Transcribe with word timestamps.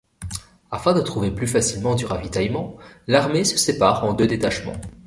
Afin 0.71 0.93
de 0.93 1.01
trouver 1.01 1.29
plus 1.29 1.45
facilement 1.45 1.93
du 1.93 2.07
ravitaillement, 2.07 2.75
l'armée 3.05 3.43
se 3.45 3.55
sépare 3.55 4.03
en 4.03 4.13
deux 4.13 4.25
détachements. 4.25 4.81